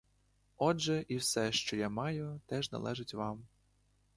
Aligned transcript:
Отже, 0.57 1.05
і 1.07 1.15
все, 1.17 1.51
що 1.51 1.75
я 1.77 1.89
маю, 1.89 2.41
теж 2.45 2.71
належить 2.71 3.13
вам. 3.13 3.45